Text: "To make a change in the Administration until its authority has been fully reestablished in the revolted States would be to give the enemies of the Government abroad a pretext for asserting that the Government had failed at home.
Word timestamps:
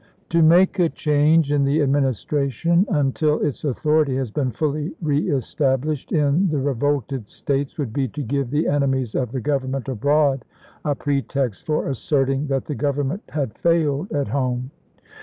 "To 0.31 0.41
make 0.41 0.79
a 0.79 0.89
change 0.89 1.51
in 1.51 1.63
the 1.63 1.79
Administration 1.79 2.87
until 2.89 3.39
its 3.39 3.63
authority 3.63 4.15
has 4.15 4.31
been 4.31 4.49
fully 4.49 4.95
reestablished 4.99 6.11
in 6.11 6.47
the 6.49 6.57
revolted 6.57 7.27
States 7.27 7.77
would 7.77 7.93
be 7.93 8.07
to 8.07 8.23
give 8.23 8.49
the 8.49 8.67
enemies 8.67 9.13
of 9.13 9.31
the 9.31 9.41
Government 9.41 9.87
abroad 9.87 10.43
a 10.83 10.95
pretext 10.95 11.67
for 11.67 11.87
asserting 11.87 12.47
that 12.47 12.65
the 12.65 12.73
Government 12.73 13.21
had 13.29 13.55
failed 13.59 14.11
at 14.11 14.29
home. 14.29 14.71